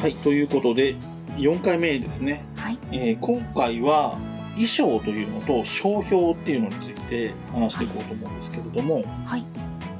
[0.00, 0.94] はい、ということで、
[1.38, 2.44] 4回目ですね。
[2.56, 2.78] はい。
[2.92, 4.16] えー今回は、
[4.54, 9.44] 衣装というのと商標っていうのについて話していこうと思うんですけれども、はい。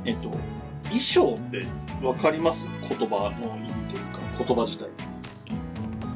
[0.05, 0.31] えっと、
[0.85, 1.67] 衣装って
[2.01, 2.69] わかります？
[2.89, 4.89] 言葉の意味というか、言葉自体。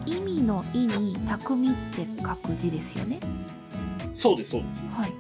[0.07, 3.19] 意味の意に匠って書く字ですよね。
[4.15, 4.87] そうです、そうです。
[4.95, 5.13] はい。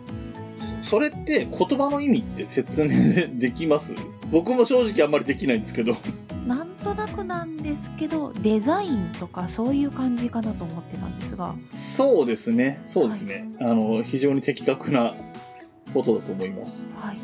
[0.93, 3.95] そそれって言葉の意味って説明できます？
[4.31, 5.95] 僕も正直あんまりできないんですけど。
[6.46, 11.55] なんとなくなんですけど、デザインとかそういう感じかなと思ってたんですが。
[11.73, 13.49] そうですね、そうですね。
[13.61, 15.14] あの、非常に的確な
[15.95, 16.91] ことだと思います。
[17.00, 17.19] はい。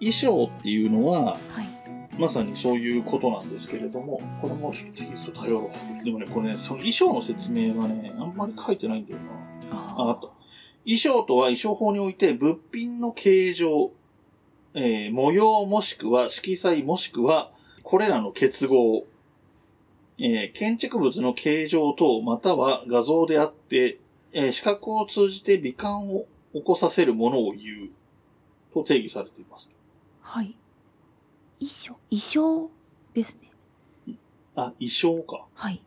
[0.00, 2.18] 衣装っていうのは、はい。
[2.18, 6.04] まさにそういうことなんですけれども、これもちょっとテキスト頼ろう。
[6.04, 9.18] でもね、これね、その衣装の説明がね、あんまり書いてないんだよ
[9.70, 9.76] な。
[9.76, 10.28] ああ、あった。
[10.84, 13.90] 衣装とは衣装法において物品の形状、
[14.74, 17.50] えー模様もしくは色彩もしくは
[17.82, 19.06] これらの結合、
[20.18, 23.98] えー建築物の形状等または画像であって、
[24.32, 27.88] えー視覚を通じて美観を起こさせるものを言う
[28.72, 29.70] と定義されています。
[30.20, 30.54] はい。
[31.60, 31.96] 衣装？
[32.10, 32.70] 衣装
[33.14, 34.16] ですね。
[34.56, 35.46] あ、衣装か。
[35.54, 35.80] はい。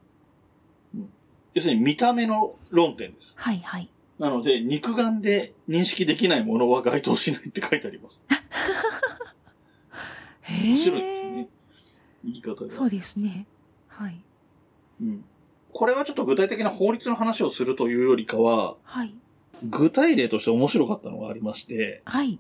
[1.54, 3.36] 要するに見た目の論点です。
[3.38, 3.60] はい。
[3.60, 3.90] はい。
[4.20, 8.26] なので、肉眼で認識できないものは該当しないって書いてあります。
[10.42, 11.50] へ面白いですね。
[12.24, 12.72] 言い方が。
[12.72, 13.46] そうですね。
[13.88, 14.20] はい。
[15.02, 15.24] うん。
[15.74, 19.14] これはちょっと具体的な法律の話をするというよりかは、はい。
[19.64, 22.40] 具体例として面白かったのがありまして、はい。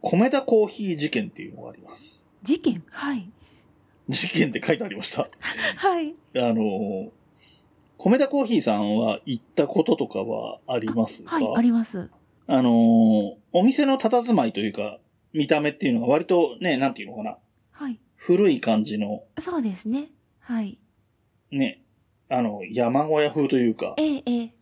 [0.00, 2.26] 米田コーヒー事件っていうのがあります。
[2.42, 2.82] 事件？
[2.90, 3.28] はい。
[4.08, 5.28] 事件って書いてありました。
[5.76, 6.14] はい。
[6.34, 7.12] あの、
[8.04, 11.36] 米田コーヒーさんは行ったこととかはありますか？
[11.36, 11.52] はい。
[11.56, 12.10] あります。
[12.48, 14.98] あの、お店の佇まいというか、
[15.32, 17.38] 見た目っていうのが割とね、なんていうのかな？
[17.70, 18.00] はい。
[18.16, 20.08] 古い感じの、そうですね。
[20.40, 20.80] はい。
[21.52, 21.84] ね、
[22.28, 24.54] あの、山小屋風というか、ええ、ええ。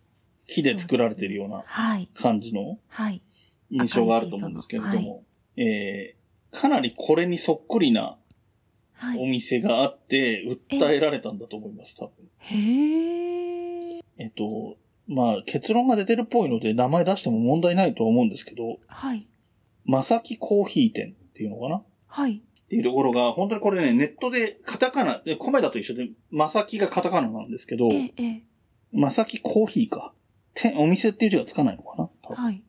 [0.47, 2.11] 木で作られてるようなはい。
[2.12, 3.23] 感じのはい。
[3.71, 5.25] 印象があると思うんですけれども、
[5.56, 6.21] えー
[6.53, 8.17] かなりこれにそっくりな
[9.03, 9.31] おはい。
[9.31, 12.12] 店があって、訴えられたんだと思います、多分。
[12.38, 14.00] へえ。
[14.19, 14.77] えっと、
[15.09, 19.27] まあ、結論が出てるっぽいので、名前出しても問題ないとは思うんですけど、はい。
[19.84, 21.77] まさきコーヒー店っていうのかな？
[21.78, 22.43] っはい。
[22.69, 28.43] ていうところが、本当にこれね、ネットでカタカナ、で米田と一緒で、まさきがカタカナなんですけど、ええ、ええ。
[28.93, 30.12] まさきコーヒーか。
[30.55, 32.37] 店、お店っていう字がつかないのかな？
[32.37, 32.62] はい。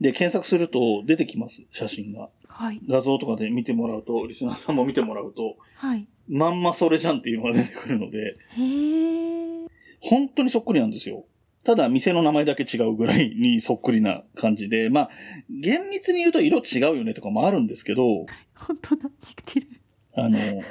[0.00, 2.30] で、検索すると出てきます、写真が。
[2.46, 2.80] はい。
[2.88, 6.06] 画像とかで見てもらうと、リスナーさんも見てもらうと、はい。
[6.28, 9.66] まんまそれじゃんっていうのが出てくるので、へえ。
[10.00, 11.24] 本当にそっくりなんですよ。
[11.64, 15.10] ただ、店の名前だけ違うぐらいにそっくりな感じで、まあ、
[15.50, 18.26] 厳密に言うと色違うよねとかもあるんですけど、
[18.56, 19.10] 本当だ。
[19.20, 19.68] 生きてる。
[20.14, 20.62] あの、はい。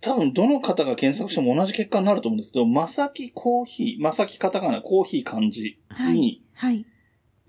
[0.00, 6.72] 多分どの方が検索しても同じ結果になると思うんですけど、まさきコーヒー、まさきカタカナ、コーヒー漢字に、はい。
[6.72, 6.86] はい。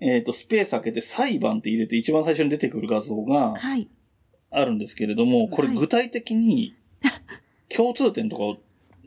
[0.00, 3.88] えっ、と、スペース開けて裁判って入れて一番最初に出てくる画像がはい。
[4.50, 6.74] あるんですけれども、これはい具体的に
[7.68, 8.58] 共通点とかを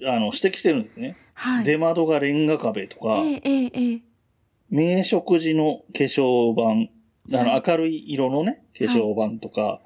[0.05, 1.17] あの指摘してるんですね。
[1.33, 1.65] はい。
[1.65, 4.01] 出窓がレンガ壁とか、ええ、ええ、ええ。
[4.69, 6.91] 名食事の化粧板、
[7.37, 9.81] あの、はい明るい色のね、化粧板とか、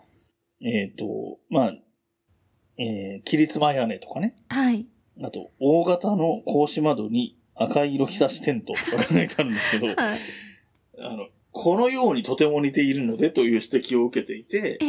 [0.62, 1.74] えっ、と、まあ、
[2.78, 4.35] えー、切り妻屋根とかね。
[4.50, 4.85] はい。
[5.22, 10.19] あと、大型の格子窓に赤い色ひさしテントとか書いてあるんですけど、はい。
[11.00, 14.80] あの、このようにとても似ているのでという指摘を受けていて。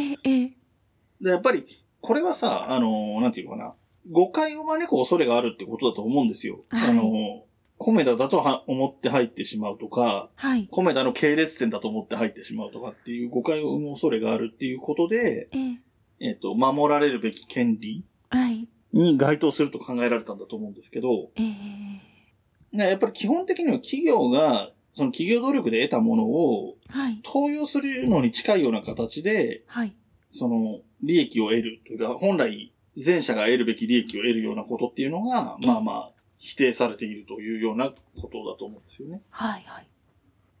[1.21, 1.65] で、やっぱり、
[2.01, 3.73] これはさ、あの、なんていうのかな、
[4.09, 6.63] 誤解を招く恐れがあるってことだと思うんですよ。
[6.69, 7.43] はいあの、
[7.79, 10.67] コメダだとは思って入ってしまうとか、はい。
[10.69, 16.29] コメダの系列店だと思って入ってしまうとかっていう誤解を生む恐れがあるっていうことで、ええ。
[16.31, 18.67] えっ、と、守られるべき権利はい。
[18.91, 22.77] に該当すると考えられたんだと思うんですけど、ええ。
[22.77, 27.19] ねやっぱり基本的には企業が、その企業努力で得たものをはい。
[27.23, 29.93] 投用するのに近いような形で、はい。
[30.31, 37.95] その利益を得るというか、本来前者が得るべき利益を得るようなことっていうのが、まあまあ、否定されているというようなこ
[38.27, 39.21] とだと思うんですよね。
[39.29, 39.63] はい。
[39.65, 39.87] はい。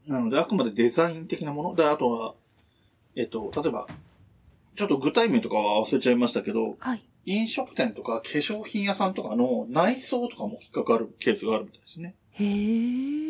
[0.07, 1.75] なので、あくまでデザイン的なもの。
[1.75, 2.33] で、あとは、
[3.15, 3.87] えっと、例えば、
[4.75, 7.03] ちょっと具体名とかは忘れちゃいましたけど、はい。
[7.25, 12.15] 飲食店とか化粧品屋さんとかの内装とかも引っかかるケースがあるみたいですね。
[12.31, 13.28] へえ。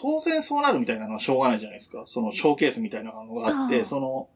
[0.00, 2.04] 当然そうなるみたいなのはしょうがないじゃないですか。
[2.06, 4.28] そのショーケースみたいなのがあって、その、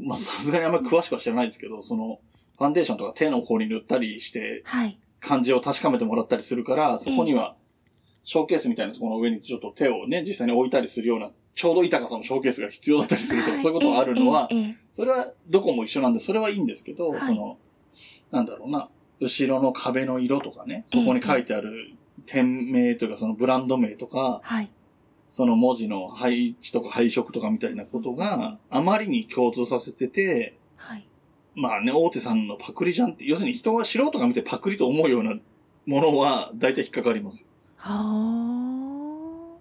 [0.00, 2.20] まあ、さすがにあんまり詳しくは知らないですけど、その、
[2.56, 4.98] ファンデーションとか手の甲に塗ったりして、はい。
[5.18, 7.56] 感じを確かめてもらったりするから、そこには、
[8.24, 14.48] ショーケースみたいなところの上にちょっと手をね、実際に置いたりするような、ちょうどいい高さのショーケースが必要だったりするとか、そういうことがあるのは、
[14.92, 17.58] それはどこも一緒なんで、それはいいんですけど、はいその、
[18.30, 18.88] なんだろうな、
[19.20, 21.94] 後ろの壁の色とかね、そこに書いてある
[22.26, 24.70] 店名というかそのブランド名とか、はい。
[25.30, 31.06] その文字の配置とか配色とかみたいなことがあまりに共通させてて、はい。
[31.54, 35.36] まあね、大手さんのパクリじゃんって、要するに人が素人が見てパクリと思うような
[35.86, 37.46] ものは大体引っかかります。
[37.76, 39.56] は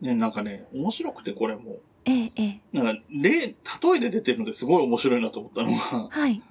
[0.00, 1.80] ね、なんかね、面白くてこれも。
[2.06, 2.10] ー。
[2.10, 2.60] ええ、ええ。
[2.72, 3.54] なんか、例、例
[3.96, 6.42] えで出てるのですごい面白いなと思ったのが、はい。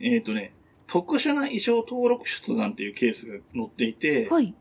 [0.00, 0.54] えっとね、
[0.88, 4.52] 特殊な衣装登録出願っていうケースが載っていて、はい。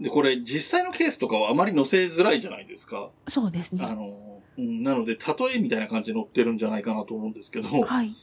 [0.00, 3.10] で、これ実際のケースとかはあまり載せづらいじゃないですか。
[3.28, 3.84] そうですね。
[3.84, 8.14] あの、うんなので、例えみたいな感じで載ってるんじゃないかなと思うんですけど、はい。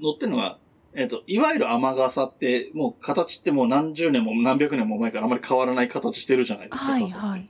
[0.00, 0.58] 載ってるのが、
[0.94, 6.84] えっ、と、いわゆる雨傘って、もう形ってもう何十年も何百年も前からあまり変わらない形してるじゃないですか。
[6.84, 7.48] はい、はい。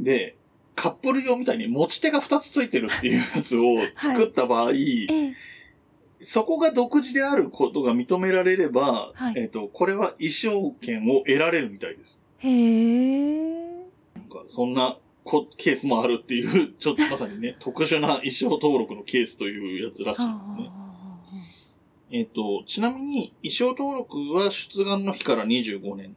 [0.00, 0.36] で、
[0.74, 5.34] カップル用みたいに持ち手が2つついてるっていうやつを作った場合、ええ。
[6.20, 12.20] そこが独自であることが認められれば、はいえっ、と、これは衣装権を得られるみたいです。
[12.38, 13.86] へえ。
[14.14, 20.70] なんかそんなこケースもあるっていう、ちょっとまさにね、 特殊な衣装登録のケースというやつらしいですね。
[22.10, 26.16] えっ、と、ちなみに衣装登録は出願の日から25年。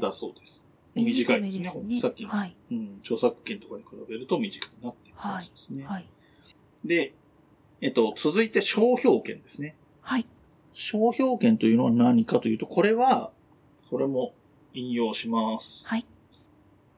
[0.00, 0.66] だそうです。
[0.94, 1.64] 短いですね。
[1.64, 2.54] 短めさっきの、はい。
[2.70, 5.84] うん、著作権とかに比べると短くなっている話ですね。
[5.84, 6.06] はい。
[6.84, 7.14] で、
[7.80, 9.76] えっ、と、続いて商標権ですね。
[10.02, 10.26] はい。
[10.74, 13.30] 商標権というのは何かというと、これは、
[13.88, 14.34] これも
[14.74, 15.86] 引用します。
[15.86, 16.06] はい。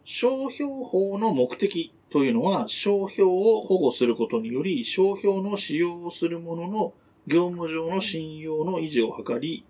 [0.04, 6.92] 商標法の目的というのは、商標を保護することにより、商標の使用をする者の
[7.26, 9.64] 業務上の信用の維持を図り、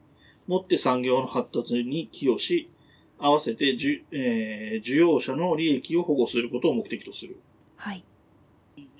[0.46, 2.68] もって産業の発達に寄与し、
[3.18, 7.38] 合わせてじゅ、えー、需要者の利益を保護することを目的とする。
[7.76, 8.04] はい。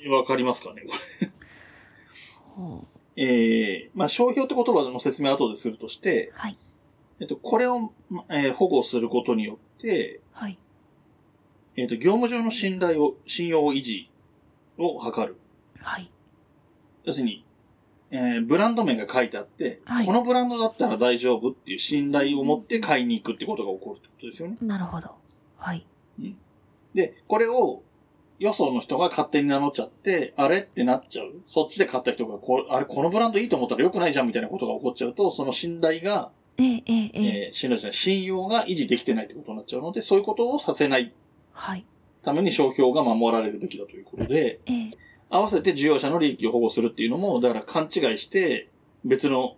[0.09, 1.33] わかりますかねこれ。
[3.15, 6.57] えー、まあ、商標って言葉の説明は後でするとして、はい。
[7.23, 10.59] えっと、これを、まえー保護することによって、はい。
[11.77, 14.11] えっと、業務上の信頼を、信用維持
[14.77, 15.37] を図る。
[15.79, 16.11] はい。
[17.05, 17.45] 要するに、
[18.11, 24.57] えーブランド名が書いてあって、はいこのブランドだったら大丈夫っていう信頼を持って買いに行くってことが起こるってことですよね。
[24.61, 25.15] なるほど。
[25.59, 25.87] はい。
[26.93, 27.85] で、これを、
[28.41, 31.35] よその人が勝手に名乗っちゃって、あれってなっちゃう。
[31.47, 37.47] そっちで買った人がこう、あれ、このブランドいいと思ったら良くないじゃんみたいなことが起こっちゃうと、その信頼が、ええ、ええ、ええ。
[37.47, 41.13] えー信頼じゃない、信用が維持できてないってことになっちゃうので、そういうことをさせない
[41.53, 41.85] はい。
[42.23, 44.91] ために商標が守られるべきだということで、ええ。
[45.29, 48.69] 合わせて需要者の利益を保護するっていうのも、だから勘違いして、
[49.05, 49.57] 別の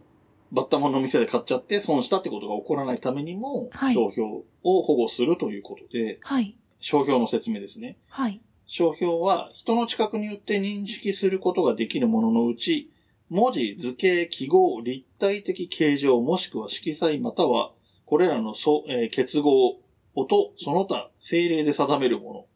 [0.52, 4.29] バッタモンの店で買っちゃって損したってことが起こらないためにも、はい商標
[4.62, 6.56] を保護するということで、はい。
[6.81, 7.97] 商標の説明ですね。
[8.08, 8.40] はい。
[8.67, 12.90] 商標は人の近くによって認識することができるもののうち、
[13.31, 17.73] 文字、図形、記号、立体的形状、もしくは色彩または、
[18.05, 19.81] これらのそ、えー結合、
[20.15, 22.47] 音、その他、精霊で定めるも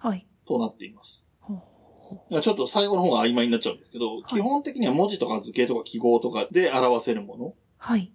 [0.00, 0.26] のはい。
[0.46, 1.26] となっています。
[1.40, 7.54] ほうほいやちょっと最後の方が曖昧になっちゃうんですけど、い基本的には文字とか図形とか記号とかで表せるもの。
[7.78, 8.12] はい。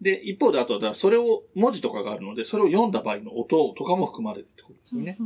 [0.00, 5.18] で、一方であとは、それを、文字とかがあるので、それを読んだ場合の音とかも含まれるってことですよね。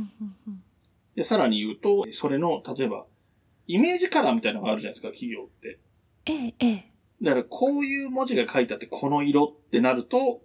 [1.15, 3.05] で、さらに言うと、それの、例えば、
[3.67, 5.79] イメージカラーみたいなのがあるじゃないですか、企業って。
[6.25, 6.91] ええ、ええ。
[7.21, 10.41] だから、こういう文字が書いてあって、この色ってなると、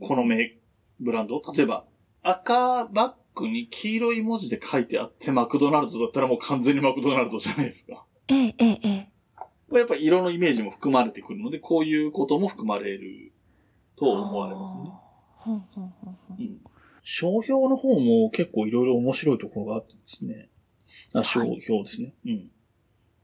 [0.00, 0.58] このメ
[1.00, 1.84] ブランド例えば、
[2.22, 8.04] 赤バッグに黄色い文字で書いてあって、マクドナルドだったらもう完全にマクドナルドじゃないですか。
[8.28, 9.08] ええ、ええ、ええ。
[9.68, 13.32] これやっぱり色のイメージも含まれてくるので、こういうことも含まれる
[13.96, 14.84] と思われますね。
[15.36, 16.60] ほうほうほうほううん。
[17.02, 20.48] 商標の方も結構いろいろ面白いところがあってですね。
[21.12, 22.14] あ、商標ですね。
[22.24, 22.50] うん。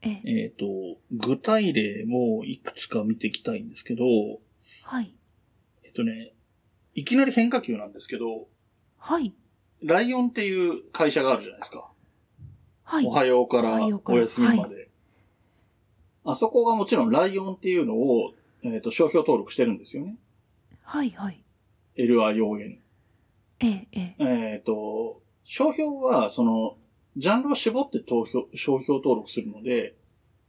[0.02, 0.22] ええ。
[0.24, 0.66] えっ、と、
[1.12, 4.04] 具体例もいくつか見ていきたいんですけど、
[4.84, 5.14] はい。
[5.84, 6.32] えっとね、
[6.94, 8.48] いきなり変化球なんですけど、
[8.98, 9.34] はい。
[9.82, 11.90] ライオンっていう会社があるじゃないですか。
[12.82, 13.10] はいお。
[13.10, 14.88] はようからお休みまで。
[16.24, 20.16] あそこがもちろんライオンっていうのを、えっ、と、商標登録してるんですよね。
[20.82, 21.42] はい、はい。
[21.96, 22.78] LION。
[23.60, 24.24] ええ、ええ。
[24.24, 26.76] えっ、と、商標は、その、
[27.16, 29.94] ジャンルを絞って投票、商標登録するので、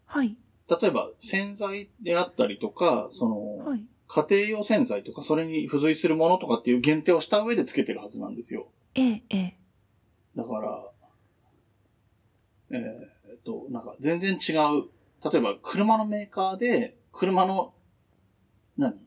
[0.06, 0.38] はい。
[0.70, 3.86] 例えば洗剤であったりとか、その、はい。
[4.08, 8.68] 家庭用洗剤とか、それに付随するものとかっていう限定をした上で付けてるはずなんですよ。
[8.94, 9.58] ええ、ええ。
[10.36, 10.92] だから、
[12.72, 14.90] えーっと、なんか全然違う。
[15.32, 17.74] 例えば、車のメーカーで、車の、
[18.78, 19.00] 何？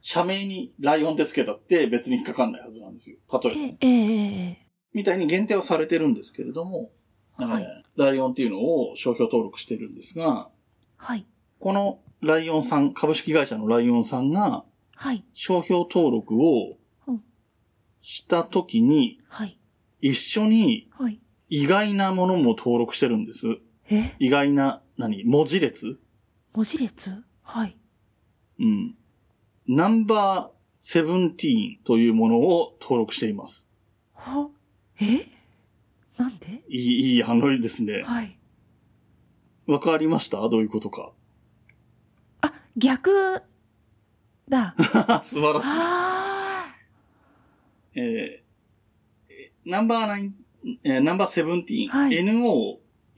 [0.00, 3.16] 社名にライオンって付けたって別に引っかかんないはずなんですよ。
[3.32, 3.60] 例えば。
[3.60, 4.65] ええ、ええ、ええ。
[4.96, 6.90] みたいに限定はされてるんですけれども、
[7.34, 10.48] はいえーライオンっていうのを商標登録してるんですが、
[10.96, 11.26] はい。
[11.58, 15.24] このライオンさん、株式会社のライオンさんが、はい。
[15.32, 16.76] 商標登録を
[17.06, 17.22] うん
[18.02, 19.58] したときに、はい。
[20.02, 21.18] 一緒にはい。
[21.48, 23.46] 意外なものも登録してるんです。
[23.88, 24.14] え？
[24.18, 25.24] 意外な、何？
[25.24, 25.98] 文字列？
[26.52, 27.22] 文字列？
[27.42, 27.76] はい。
[28.60, 28.94] うん。
[29.66, 33.68] ナンバーセブンティーンというものを登録しています。
[34.14, 34.50] は？
[35.00, 35.26] え？
[36.16, 36.62] なんで？
[36.68, 38.02] いい、いい反応ですね。
[38.04, 38.36] はい。
[39.66, 40.38] わかりました？
[40.48, 41.12] どういうことか。
[42.40, 43.42] あ、逆
[44.48, 44.74] だ。
[45.22, 45.68] 素晴らしい。
[45.68, 46.66] あ
[47.94, 50.34] えー、ナンバーナイン、
[50.84, 52.12] えーナンバーセブンティーン、はい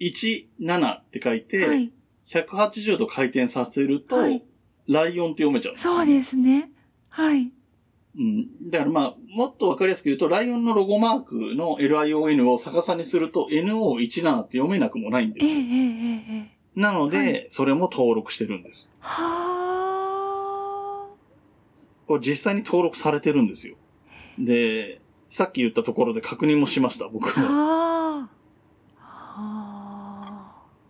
[0.00, 1.68] NO17 って書いて、あ。
[1.68, 1.92] はい。
[2.26, 4.42] 180度回転させると、はい
[4.86, 6.70] ライオンって読めちゃうそうですね。
[7.10, 7.52] はい。
[8.16, 8.70] うん。
[8.70, 15.52] だからまあ、もっとわかりやすく言うと、ライオンのロゴマークの LION を逆さにすると NO17 って読めなくもないんですよ。
[15.52, 16.80] ええええええ。
[16.80, 18.90] なので、はそれも登録してるんです。
[19.00, 19.38] は
[22.06, 23.76] これ実際に登録されてるんですよ。
[24.38, 27.42] で、さっき言ったところで確認もしました、僕あ。
[27.42, 27.48] は。
[27.50, 28.30] は
[28.96, 29.10] あ。
[29.10, 30.20] は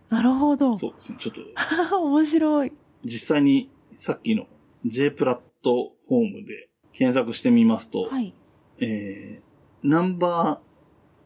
[0.09, 0.15] あ。
[0.15, 0.77] なるほど。
[0.77, 1.17] そうですね。
[1.19, 1.35] ちょっ
[1.89, 2.71] と、 面白い。
[3.03, 4.47] 実際にさっきの
[4.85, 8.33] J プラットフォームで検索してみますと、はい。
[8.79, 10.61] えー、ナンバ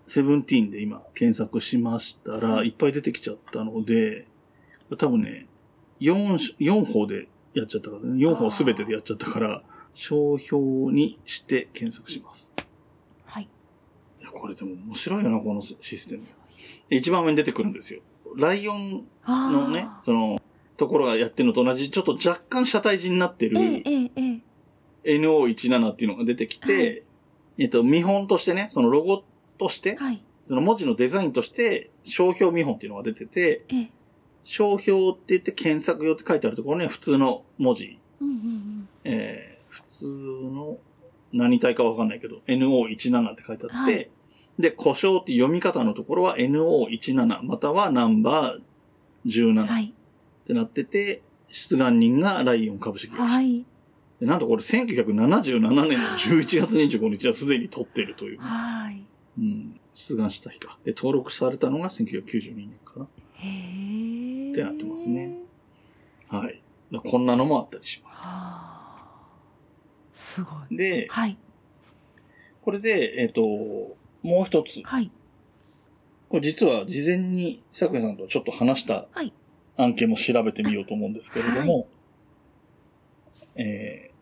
[0.08, 4.28] ーセブンティーンで今検索しましたら、はいいっぱい出てきちゃったので、
[4.98, 5.48] 多分ね、
[6.02, 12.54] 4、4法でやっちゃったからね、4法すべてでやっちゃったから、商標にして検索します。
[13.26, 13.48] はい。
[14.20, 16.24] いや、これでも面白いよな、このシステム。
[16.90, 18.02] 一番上に出てくるんですよ。
[18.36, 20.42] ライオンあのね、その、
[20.76, 24.42] ところがやってるのと同じ、ちょっと若干車体字になってる、ええええええ。
[25.06, 27.04] NO17 っていうのが出てきて、はい
[27.60, 29.24] えっと、見本としてね、そのロゴ
[29.58, 30.24] として、はい。
[30.44, 33.92] その文字のデザインとして、商標見本っていうのが出てて、ええ。
[34.44, 38.90] 商標って言って検索用って書いてあるところには普通の文字、うんうんうん。
[39.06, 40.78] えー、普通の
[41.32, 44.10] 何体かわかんないけど、NO17 って書いてあって、はい
[44.60, 48.62] で、故障って読み方のところは NO17 またはナンバー
[49.26, 49.94] 17っはい。
[50.46, 53.36] てなってて、出願人がライオン株式会社。
[53.36, 53.66] はい。
[54.24, 58.40] でなんとこれ1977年の11月25日はすでに取ってるという。
[58.40, 59.04] はい。
[59.38, 59.80] うん。
[59.94, 60.78] 出願した日か。
[60.86, 63.08] で、登録されたのが1992年かな。
[63.34, 63.48] へ
[64.48, 64.52] え。
[64.52, 65.38] ってなってますね。
[66.30, 66.62] はい。
[66.90, 68.22] だこんなのもあったりします。
[68.22, 69.02] はあ。
[70.14, 70.78] すごい。
[70.78, 71.38] で、はい。
[72.62, 74.82] これで、えっ、と、もう一つ。
[74.86, 75.12] はい。
[76.30, 79.34] これ実は事前に桜井さんとちょっと話したはい
[79.76, 81.88] 案件も調べてみようと思うんですけれども、
[83.56, 84.13] えー、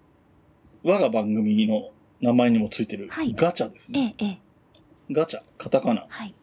[0.83, 4.15] 我が番組の名前にもついてるはいガチャですね。
[4.19, 5.13] ええ、ええ。
[5.13, 6.33] ガチャ、カタカナはい。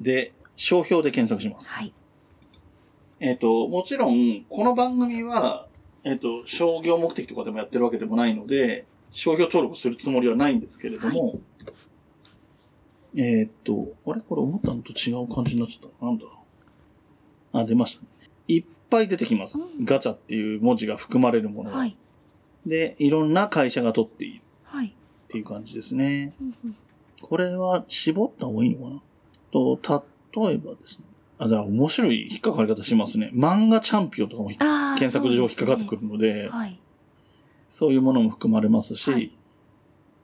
[0.00, 1.70] で、商標で検索します。
[1.70, 1.92] はい。
[3.20, 5.66] えっ、と、もちろん、この番組は、
[6.04, 11.38] えっ、と、商業目的とかでもやってるわけでもないので、商標登録するつもりはないんですけれども、
[13.16, 14.20] えっ、と、あれ？
[14.20, 16.06] これ思ったのと違う感じになっちゃった。
[16.06, 16.30] なんだろ
[17.52, 17.58] う。
[17.58, 18.08] あ、出ましたね。
[18.48, 19.60] いっぱい出てきます。
[19.60, 21.76] うんガチャっていう文字が含まれるものが。
[21.76, 21.96] はい。
[22.66, 24.86] で、いろんな会社が取っているはい。
[24.88, 24.90] っ
[25.28, 26.34] ていう感じですね。
[26.40, 26.76] うんうん
[27.22, 29.02] これは絞った方がいいのかな？
[29.52, 29.78] と、
[30.34, 31.04] 例えばですね。
[31.38, 33.30] あ、だから面白い引っかかり方しますね。
[33.34, 34.48] 漫画チャンピオンとかも。
[34.48, 36.80] 検索上引っかかってくるので、はい。
[37.68, 39.32] そういうものも含まれますし、はい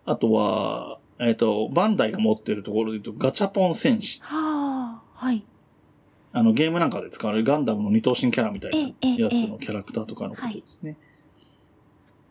[0.07, 4.21] あとは、えっ、と、バンダイが持ってるところで言うと、ガチャポン戦士。
[4.23, 5.27] はあ。
[5.27, 5.45] はい。
[6.33, 10.97] あの、ゲームなんかで使われるガンダムの二等身キャラみたいなええやつのキャラクターとかのことですね。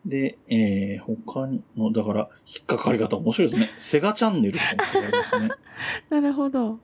[0.06, 3.70] で、えー、他にの、だから、引っかかり方面白いですね。
[3.80, 5.50] セガチャンネルとかも引っかかりますね。
[6.10, 6.80] なるほど。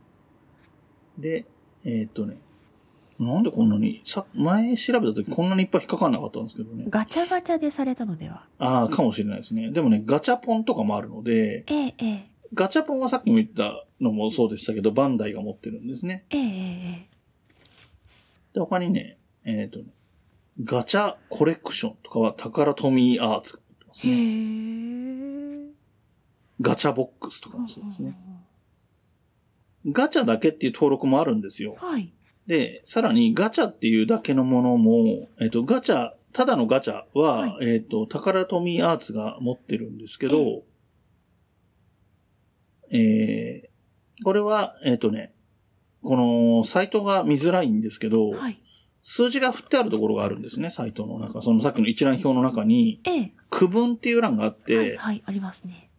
[1.18, 1.46] で、
[1.86, 2.38] えっ、とね、
[3.20, 6.86] なんでこんなに、さ、前調べた時こんなにいっぱい引っかかんなかったんですけどね。
[6.90, 8.48] ガチャガチャでされたのでは？
[8.58, 9.70] ああ、かもしれないですね。
[9.70, 12.32] でもね、ガチャポンとかもあるので、ええ、ええ。
[12.56, 16.26] ガチャポンはさっきも言ったのもそうでしたけど、バンダイが持ってるんですね。
[16.32, 17.08] ええ、え
[18.54, 19.86] で、他にね、えっ、とね、
[20.64, 24.14] ガチャコレクションとかは宝トミーアーツってますね。
[24.14, 25.72] え。
[26.62, 28.18] ガチャボックスとかもそうですね。
[29.88, 31.76] ガチャだけっていう登録もあるんですよ。
[31.80, 32.14] はい。
[32.48, 40.64] で、さらにガチャっていうだけのものも、えっ、と、ガチャ、ただのガチャは、はいえっ、と、宝トミーアーツが持ってるんですけど、
[42.92, 43.72] えー
[44.24, 45.34] これは、えっ、とね、
[46.04, 48.60] このサイトが見づらいんですけど、はい。
[49.02, 51.42] 数字が振ってあるところがあるんですね、サイトの中。
[51.42, 53.32] そのさっきの一覧表の中に、ええ。
[53.50, 55.90] 区分っていう欄があって、はい、はい、ありますね。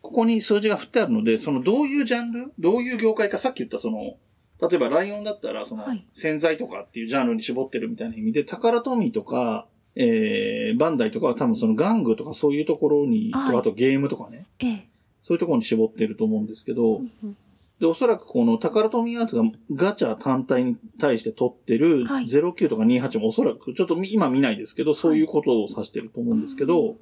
[0.00, 4.16] ここに数字が振ってあるので、そのどういうジャンルどういう業界か、さっき言ったその、
[4.60, 14.88] 例えばライオンだったら、そのはい、洗剤とかっていうジャンルに絞ってるみたいな意味で、宝トミーとか、えー、バンダイとかは多分その玩具とかそういうところに、はいあとゲームとかね、ええ。
[15.22, 17.36] そういうところに絞ってると思うんですけど、うんうん
[17.80, 19.42] で、おそらくこのタカラトミーアーツが
[19.72, 26.96] ガチャ単体に対して取ってるはい09とか28もおそらく、ちょっとみ今見ないですけど、そういうことを指してると思うんですけど、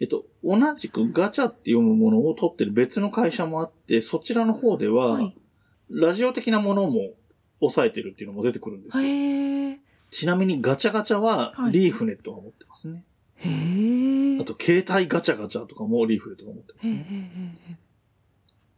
[0.00, 5.36] えっと、同じくガチャって読むものを取ってる別の会社もあって、そちらの方では、はい。
[5.90, 7.10] ラジオ的なものも
[7.58, 9.02] 抑えてるっていうのも出てくるんですよ。
[10.10, 13.04] ちなみにガチャガチャははいリーフネットが持ってますね。
[14.40, 17.54] あと、携帯ガチャガチャとかもリーフネットが持ってますね。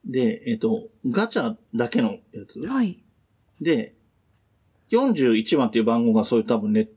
[0.04, 2.66] で、えっと、ガチャだけのやつえ。
[2.66, 3.02] はい。
[3.60, 3.94] で、
[4.90, 6.88] 41番っていう番号がそういう多分ネッ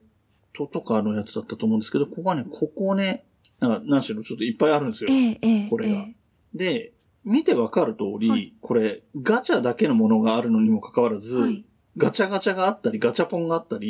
[0.53, 3.25] トとかのやつだったと思うんですけど、ここはね、ここね、
[3.59, 5.09] なんか、何しろちょっといっぱいあるんですよ。
[5.11, 5.67] ええ、ええ。
[5.69, 6.15] これがえ
[6.53, 6.93] で、
[7.23, 11.65] 見てわかる通り、はいこれ、ガチャだけのものがあるのにもかかわらず、えはい。
[11.97, 13.87] ガチャガチャがあったり、ガチャポンがあったり。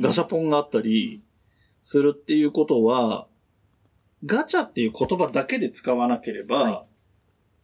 [0.00, 1.22] ガシャポンがあったり
[1.82, 3.26] するっていうことは、
[4.26, 6.93] ガチャっていう言葉だけで使わなければはい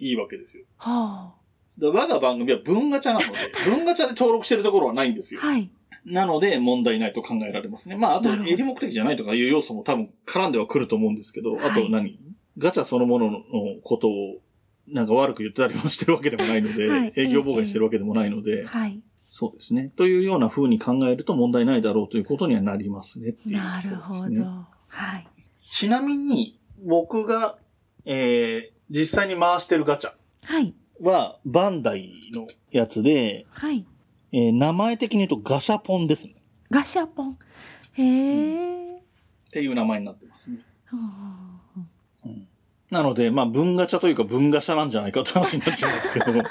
[0.00, 0.64] いわけですよ。
[0.78, 1.35] は
[1.78, 5.47] だ我が番組は文ガチャなので、 文ガチャで登録してるところはないんですあ。
[5.47, 5.52] よ。
[5.52, 5.71] はい。
[6.04, 7.97] なので問題ないと考えられますね。
[7.97, 12.19] まあ、あとなるほど営利目的じゃないとかいう要素も多分絡んではくると思うんですけど、はいあと何？
[12.59, 13.42] ガチャそのものの
[13.83, 14.40] ことを
[14.88, 19.00] なんか悪く言ったりもしてるわけでもないので、はい営業妨害してるわけでもないので、はい。
[19.30, 19.92] そうですね。
[19.97, 24.12] というような風に考えると問題ないだろうということにはなりますねっていうなるほ。
[24.28, 24.45] ど。
[24.88, 25.28] はい。
[25.71, 27.57] ちなみに、僕が、
[28.04, 30.75] えー、実際に回してるガチャはい。
[31.00, 33.87] は、バンダイのやつで、はい。
[34.32, 36.35] えー名前的に言うとガシャポンですね。
[36.70, 37.38] ガシャポン。
[37.94, 38.97] へえ。
[38.99, 39.00] っ
[39.50, 40.59] ていう名前になってますね。
[40.92, 41.50] うん
[42.90, 46.26] なので、まあ、文ガチャというか文ガシャなんじゃないかって話になっちゃいますけど。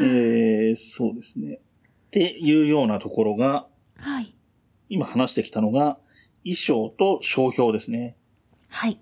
[0.00, 1.54] えー、そうですね。
[1.54, 1.60] っ
[2.10, 4.34] ていうようなところが、はい。
[4.88, 5.98] 今話してきたのが、
[6.42, 8.16] 衣装と商標ですね。
[8.68, 9.00] はい。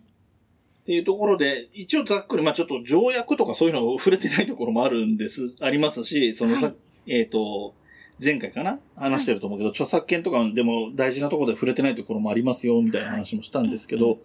[0.86, 6.72] っていうところで、一応ざっくり、まあちょっと条約とかそういうのを触れてないところもあるんです、ありますし、そのさ、は
[7.06, 7.12] い。
[7.12, 7.74] えっ、と、
[8.22, 8.78] 前回かな？
[8.94, 14.18] 話してると思うけど、著作権とかでも大事なところで触れてないところもありますよ、みたいな話もしたんですけど、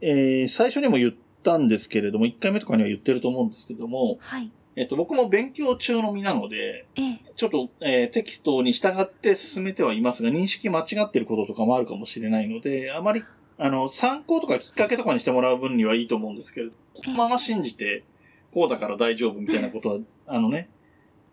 [0.00, 4.50] えー最初にも言ったんですけれども、1回目とかには言ってると思うんですけども、はい。
[4.76, 7.20] えっ、と、僕も勉強中の身なので、ええ。
[7.36, 13.22] ちょっと、えーテキストに従って進めてはいますが、認識間違ってることとかもあるかもしれないので、あまり、
[13.58, 18.04] あの、参考とかきっかけとかにしてもらう分にはいいと思うんですけれど、このまま信じて、
[18.52, 20.68] こうだから大丈夫みたいなことは、 あのね、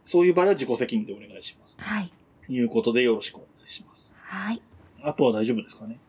[0.01, 1.77] そういう場合は自己責任でお願いします。
[1.79, 2.11] はい。
[2.45, 4.15] ということでよろしくお願いします。
[4.17, 4.61] はい。
[5.01, 5.99] あとは大丈夫ですかね？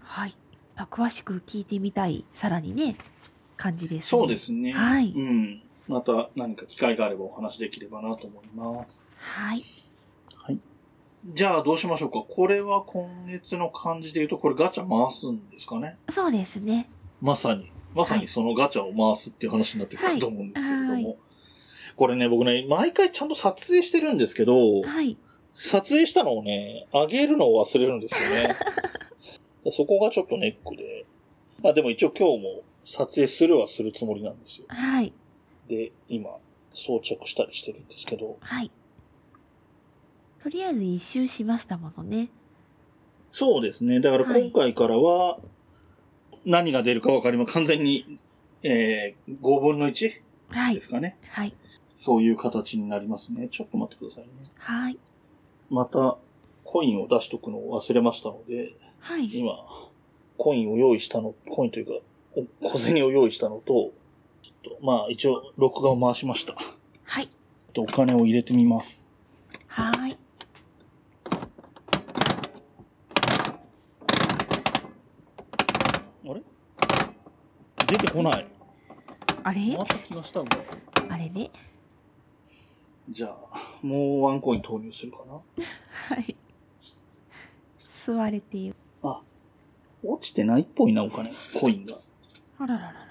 [0.00, 0.34] はい。
[0.76, 2.96] 詳しく聞いてみたい、さらにね、
[3.56, 4.20] 感じです、ね。
[4.20, 4.72] そうですね。
[4.72, 5.62] はいうん。
[5.88, 9.02] また何か機会があればお話できればなと思います。
[9.18, 9.58] はい。
[9.58, 9.64] はい。
[11.24, 12.22] じゃあどうしましょうか。
[12.28, 15.96] これは今月の感じで言うと、これガチャ回すんですかね。
[16.08, 16.88] そうですね。
[17.20, 20.92] まさに、まさにそのガチャを回すっていう話になってくると思うんですけれども。
[20.92, 21.16] はいはい
[21.96, 25.16] これね、僕ね、毎回ちゃんと撮影してるんですけど、はい。
[25.52, 28.56] 撮影したのをね、上げるのを忘れるんですよね。
[29.70, 31.06] そこがちょっとネックで。
[31.62, 34.66] まあでも一応今日も撮影するはするつもりなんですよ。
[34.68, 35.12] はい。
[35.68, 36.30] で、今、
[36.72, 38.36] 装着したりしてるんですけど。
[38.40, 38.70] はい。
[40.44, 42.28] とりあえず一周しましたものね。
[43.32, 44.00] そうですね。
[44.00, 45.38] だからはい今回からは、
[46.44, 48.18] 何が出るかわかりま完全に、
[48.62, 50.12] えー、5分の1
[50.50, 50.80] はいで。
[50.82, 51.16] すかね。
[51.30, 51.54] はい。
[51.96, 53.48] そういう形になりますね。
[53.50, 54.30] ちょっと待ってくださいね。
[54.58, 54.98] はい。
[55.70, 56.18] また、
[56.62, 59.24] コインを出しとくのを忘れましたので、はい。
[59.32, 59.54] 今、
[60.36, 61.92] コインを用意したの、コインというか、
[62.60, 63.92] お小銭を用意したのと、
[64.42, 66.54] ちょっとまあ一応、録画を回しました。
[67.04, 67.30] はい。
[67.72, 69.08] でお金を入れてみます。
[69.68, 70.18] はい。
[76.26, 76.42] あれ
[77.86, 78.46] 出てこない。
[79.44, 79.60] あれ？
[79.76, 80.56] 回った気がしたんだ。
[81.08, 81.50] あれね。
[83.10, 85.34] じゃあ、もうワンコイン投入するかな？
[86.16, 86.34] はい。
[87.78, 88.74] 吸われている。
[89.02, 89.20] あ、
[90.02, 91.30] 落ちてないっぽいな、お金。
[91.60, 91.96] コインが。
[92.58, 93.04] あらららら。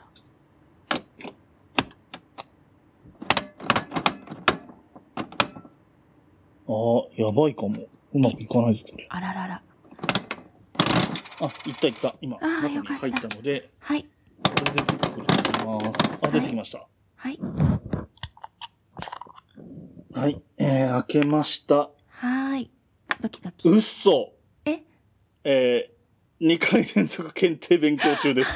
[6.65, 7.87] ああ、やばいかも。
[8.13, 9.05] うまくいかないぞ、これ。
[9.09, 9.61] あららら。
[11.41, 12.15] あ、いったいった。
[12.21, 14.03] 今、あー中によかった入ったので、はい。
[14.03, 15.02] これで
[15.63, 16.19] ます。
[16.21, 16.87] あ、出てきました。
[17.15, 17.39] はい。
[20.13, 20.41] はい。
[20.57, 21.75] えー、開けました。
[21.75, 22.71] はーい。
[23.21, 23.69] ドキドキ。
[23.69, 24.33] うっそ
[24.65, 24.83] え？
[25.43, 28.49] えー、2回連続検定勉強中です。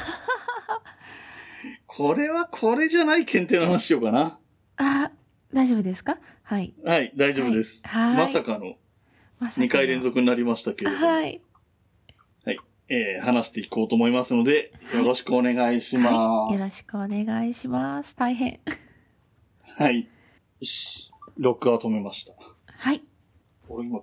[1.86, 4.38] これはこれじゃない検定の話しようかな。
[4.76, 5.10] あ、
[5.52, 6.18] 大丈夫ですか？
[6.42, 6.74] はい。
[6.84, 7.82] はい、大丈夫です。
[7.84, 8.76] はいはいまさかの
[9.40, 10.00] まさかの2回連。
[10.02, 11.06] 続になりましたけれども。
[11.06, 11.40] はい。
[12.88, 16.14] えー話していこうと思いますので、よろしくお願いします。
[16.14, 16.54] はい。
[16.54, 18.16] よろしくお願いします。
[18.16, 18.60] 大変。
[19.76, 20.00] はい。
[20.00, 20.06] よ
[20.62, 21.10] し。
[21.36, 22.32] 録画を止めました。
[22.66, 23.02] はい。
[23.68, 24.00] 俺今、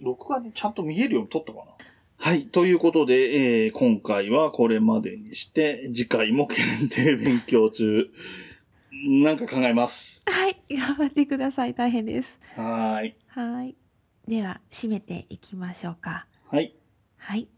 [0.00, 1.64] 録画にちゃんと見えるように撮ったかな？
[2.16, 2.46] はい。
[2.46, 8.08] ということで、えー今回はこれまでにして、次回も検定勉強中。
[9.06, 10.22] なんか考えます。
[10.26, 10.56] はい。
[10.70, 11.74] 頑張ってください。
[11.74, 12.38] 大変です。
[12.56, 13.14] はーい。
[13.26, 13.74] はい。
[14.28, 16.26] では、締めていきましょうか。
[16.48, 16.74] はい。
[17.16, 17.48] はい。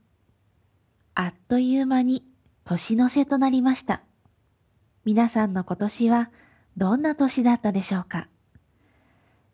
[1.19, 2.27] あっという間に
[2.65, 4.03] 年の瀬となりました。
[5.07, 6.31] 皆さんの今年は
[6.77, 8.29] どんな年だったでしょうか？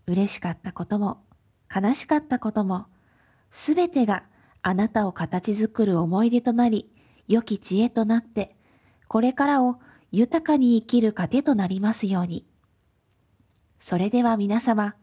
[0.08, 1.22] 嬉しかったことも
[1.72, 2.86] 悲しかったことも
[3.52, 4.24] すべてが
[4.60, 6.90] あなたを形作る思い出となり
[7.28, 8.56] 良き知恵となって
[9.06, 9.76] これからを
[10.10, 12.44] 豊かに生きる糧となりますように。
[13.78, 14.96] それでは皆様、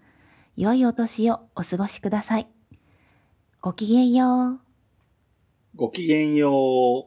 [0.58, 2.50] 良いお年をお過ごしください。
[3.62, 4.69] ごきげんよう。
[5.80, 6.50] ごきげんよ
[7.00, 7.06] う。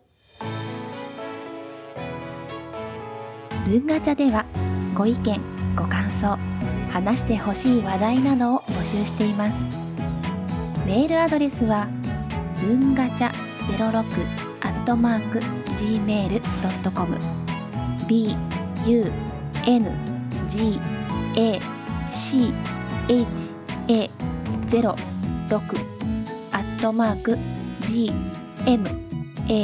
[3.68, 4.46] 文ガチャでは
[4.94, 5.38] ご意見
[5.76, 6.38] ご感想
[6.90, 9.68] 話してほしい話題などを募集しています。
[10.86, 11.86] メールアドレスは
[12.62, 13.30] 文ガチャ
[13.76, 13.98] 06
[14.62, 15.38] アットマーク
[15.76, 17.18] gmail.com
[18.08, 18.34] b
[18.86, 19.12] u
[19.66, 19.92] n
[20.48, 20.80] g
[21.36, 21.60] a
[22.08, 22.50] c
[23.10, 23.26] h
[23.88, 24.10] a
[24.66, 25.58] 06
[26.52, 27.36] アットマーク
[27.82, 28.10] g
[28.64, 29.56] mail.com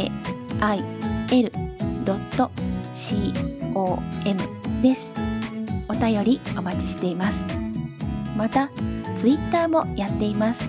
[4.83, 5.15] です。
[5.89, 7.47] お便りお待ちしています。
[8.37, 8.69] また、
[9.17, 10.69] ツイッターもやっています。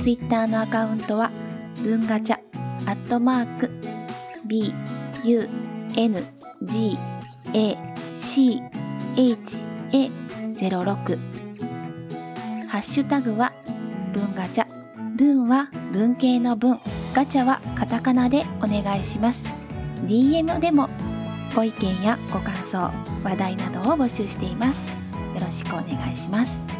[0.00, 1.30] ツイッターのアカウントは、
[1.82, 2.38] 文ガチャ、
[2.86, 3.70] アットマーク、
[4.46, 4.72] B,
[5.24, 5.48] U,
[5.96, 6.24] N,
[6.62, 6.96] G,
[7.54, 7.76] A,
[8.14, 8.62] C,
[9.16, 9.56] H,
[9.92, 10.10] A,
[10.50, 11.18] 06。
[12.68, 13.52] ハッシュタグは、
[14.12, 14.80] 文ガチャ。
[15.20, 16.80] 文は文系の文、
[17.12, 19.48] ガチャはカタカナでお願いします。
[20.06, 20.88] DM でも
[21.54, 22.90] ご意見やご感想、
[23.24, 24.84] 話題などを募集しています。
[25.34, 26.79] よろしくお願いします。